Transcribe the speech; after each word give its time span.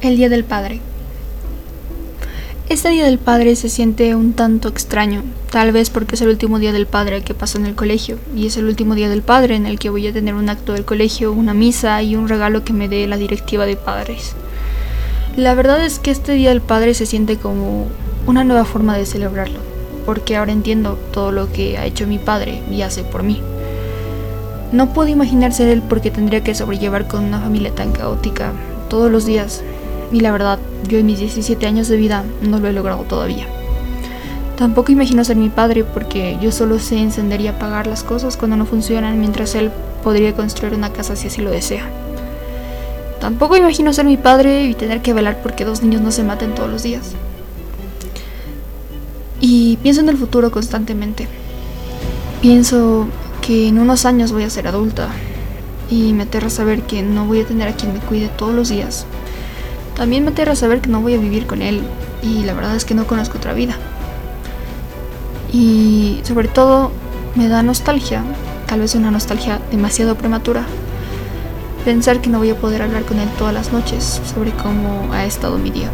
El 0.00 0.16
Día 0.16 0.28
del 0.28 0.44
Padre. 0.44 0.80
Este 2.68 2.88
Día 2.90 3.06
del 3.06 3.18
Padre 3.18 3.56
se 3.56 3.68
siente 3.68 4.14
un 4.14 4.32
tanto 4.32 4.68
extraño, 4.68 5.24
tal 5.50 5.72
vez 5.72 5.90
porque 5.90 6.14
es 6.14 6.20
el 6.20 6.28
último 6.28 6.60
día 6.60 6.72
del 6.72 6.86
padre 6.86 7.22
que 7.22 7.34
pasó 7.34 7.58
en 7.58 7.66
el 7.66 7.74
colegio, 7.74 8.16
y 8.36 8.46
es 8.46 8.56
el 8.56 8.66
último 8.66 8.94
día 8.94 9.08
del 9.08 9.22
padre 9.22 9.56
en 9.56 9.66
el 9.66 9.80
que 9.80 9.90
voy 9.90 10.06
a 10.06 10.12
tener 10.12 10.34
un 10.34 10.48
acto 10.50 10.72
del 10.72 10.84
colegio, 10.84 11.32
una 11.32 11.52
misa 11.52 12.00
y 12.00 12.14
un 12.14 12.28
regalo 12.28 12.62
que 12.62 12.72
me 12.72 12.88
dé 12.88 13.08
la 13.08 13.16
directiva 13.16 13.66
de 13.66 13.74
padres. 13.74 14.34
La 15.36 15.54
verdad 15.54 15.84
es 15.84 15.98
que 15.98 16.12
este 16.12 16.34
Día 16.34 16.50
del 16.50 16.60
Padre 16.60 16.94
se 16.94 17.04
siente 17.04 17.36
como 17.36 17.88
una 18.28 18.44
nueva 18.44 18.64
forma 18.64 18.96
de 18.96 19.04
celebrarlo, 19.04 19.58
porque 20.06 20.36
ahora 20.36 20.52
entiendo 20.52 20.96
todo 21.12 21.32
lo 21.32 21.52
que 21.52 21.76
ha 21.76 21.86
hecho 21.86 22.06
mi 22.06 22.20
padre 22.20 22.62
y 22.70 22.82
hace 22.82 23.02
por 23.02 23.24
mí. 23.24 23.42
No 24.70 24.92
puedo 24.92 25.08
imaginar 25.08 25.52
ser 25.52 25.68
él 25.68 25.82
porque 25.82 26.12
tendría 26.12 26.44
que 26.44 26.54
sobrellevar 26.54 27.08
con 27.08 27.24
una 27.24 27.40
familia 27.40 27.74
tan 27.74 27.90
caótica 27.90 28.52
todos 28.88 29.10
los 29.10 29.26
días, 29.26 29.62
y 30.12 30.20
la 30.20 30.32
verdad, 30.32 30.58
yo 30.88 30.98
en 30.98 31.06
mis 31.06 31.18
17 31.18 31.66
años 31.66 31.88
de 31.88 31.96
vida 31.96 32.24
no 32.42 32.58
lo 32.58 32.68
he 32.68 32.72
logrado 32.72 33.02
todavía. 33.02 33.46
Tampoco 34.56 34.90
imagino 34.90 35.22
ser 35.24 35.36
mi 35.36 35.50
padre 35.50 35.84
porque 35.84 36.38
yo 36.40 36.50
solo 36.50 36.78
sé 36.78 36.98
encender 36.98 37.40
y 37.40 37.48
apagar 37.48 37.86
las 37.86 38.02
cosas 38.02 38.36
cuando 38.36 38.56
no 38.56 38.66
funcionan 38.66 39.20
mientras 39.20 39.54
él 39.54 39.70
podría 40.02 40.34
construir 40.34 40.74
una 40.74 40.92
casa 40.92 41.14
si 41.14 41.28
así 41.28 41.42
lo 41.42 41.50
desea. 41.50 41.88
Tampoco 43.20 43.56
imagino 43.56 43.92
ser 43.92 44.06
mi 44.06 44.16
padre 44.16 44.64
y 44.64 44.74
tener 44.74 45.02
que 45.02 45.12
velar 45.12 45.42
porque 45.42 45.64
dos 45.64 45.82
niños 45.82 46.00
no 46.00 46.10
se 46.10 46.24
maten 46.24 46.54
todos 46.54 46.70
los 46.70 46.82
días. 46.82 47.12
Y 49.40 49.76
pienso 49.76 50.00
en 50.00 50.08
el 50.08 50.16
futuro 50.16 50.50
constantemente. 50.50 51.28
Pienso 52.40 53.06
que 53.42 53.68
en 53.68 53.78
unos 53.78 54.06
años 54.06 54.32
voy 54.32 54.44
a 54.44 54.50
ser 54.50 54.66
adulta 54.66 55.08
y 55.90 56.12
me 56.14 56.24
aterra 56.24 56.50
saber 56.50 56.82
que 56.82 57.02
no 57.02 57.26
voy 57.26 57.40
a 57.40 57.46
tener 57.46 57.68
a 57.68 57.72
quien 57.74 57.92
me 57.92 58.00
cuide 58.00 58.28
todos 58.28 58.54
los 58.54 58.68
días 58.68 59.06
también 59.98 60.24
me 60.24 60.30
aterra 60.30 60.54
saber 60.54 60.80
que 60.80 60.88
no 60.88 61.00
voy 61.00 61.14
a 61.14 61.18
vivir 61.18 61.46
con 61.46 61.60
él 61.60 61.82
y 62.22 62.44
la 62.44 62.54
verdad 62.54 62.76
es 62.76 62.84
que 62.84 62.94
no 62.94 63.06
conozco 63.06 63.36
otra 63.36 63.52
vida. 63.52 63.74
Y 65.52 66.20
sobre 66.22 66.46
todo 66.46 66.92
me 67.34 67.48
da 67.48 67.62
nostalgia, 67.62 68.22
tal 68.66 68.80
vez 68.80 68.94
una 68.94 69.10
nostalgia 69.10 69.60
demasiado 69.72 70.14
prematura, 70.14 70.64
pensar 71.84 72.20
que 72.20 72.30
no 72.30 72.38
voy 72.38 72.50
a 72.50 72.54
poder 72.54 72.82
hablar 72.82 73.02
con 73.02 73.18
él 73.18 73.28
todas 73.38 73.52
las 73.52 73.72
noches 73.72 74.22
sobre 74.34 74.52
cómo 74.52 75.12
ha 75.12 75.24
estado 75.24 75.58
mi 75.58 75.70
día. 75.70 75.90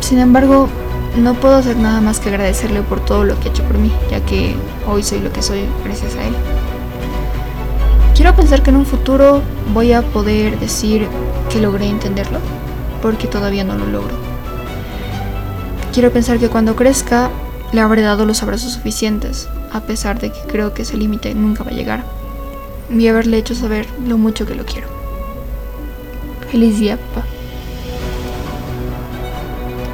Sin 0.00 0.18
embargo, 0.18 0.68
no 1.18 1.34
puedo 1.34 1.56
hacer 1.56 1.76
nada 1.76 2.00
más 2.00 2.18
que 2.18 2.30
agradecerle 2.30 2.82
por 2.82 3.04
todo 3.04 3.24
lo 3.24 3.38
que 3.40 3.48
ha 3.48 3.52
hecho 3.52 3.64
por 3.64 3.78
mí, 3.78 3.92
ya 4.10 4.20
que 4.24 4.54
hoy 4.88 5.02
soy 5.02 5.20
lo 5.20 5.32
que 5.32 5.42
soy 5.42 5.64
gracias 5.84 6.14
a 6.16 6.24
él. 6.24 6.34
Quiero 8.16 8.34
pensar 8.34 8.62
que 8.62 8.70
en 8.70 8.76
un 8.76 8.86
futuro 8.86 9.42
voy 9.74 9.92
a 9.92 10.02
poder 10.02 10.58
decir 10.60 11.08
que 11.54 11.60
logré 11.60 11.86
entenderlo, 11.86 12.40
porque 13.00 13.28
todavía 13.28 13.62
no 13.62 13.76
lo 13.76 13.86
logro. 13.86 14.16
Quiero 15.92 16.10
pensar 16.10 16.40
que 16.40 16.48
cuando 16.48 16.74
crezca 16.74 17.30
le 17.72 17.80
habré 17.80 18.02
dado 18.02 18.26
los 18.26 18.42
abrazos 18.42 18.72
suficientes, 18.72 19.48
a 19.72 19.80
pesar 19.82 20.18
de 20.18 20.32
que 20.32 20.40
creo 20.48 20.74
que 20.74 20.82
ese 20.82 20.96
límite 20.96 21.32
nunca 21.32 21.62
va 21.62 21.70
a 21.70 21.74
llegar, 21.74 22.04
y 22.90 23.06
haberle 23.06 23.38
hecho 23.38 23.54
saber 23.54 23.86
lo 24.04 24.18
mucho 24.18 24.46
que 24.46 24.56
lo 24.56 24.64
quiero. 24.64 24.88
Feliz 26.50 26.80
día, 26.80 26.96
papá. 26.96 27.24